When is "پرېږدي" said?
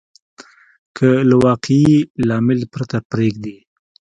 3.11-3.57